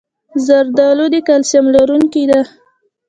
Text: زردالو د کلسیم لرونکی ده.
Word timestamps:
زردالو 0.45 1.05
د 1.13 1.15
کلسیم 1.27 1.65
لرونکی 1.75 2.23
ده. 2.29 2.41